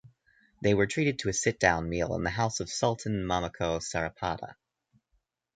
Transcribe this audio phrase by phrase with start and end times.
[0.63, 4.55] They were treated to a sit-down meal in the house of Sultan Mamaco Saripada.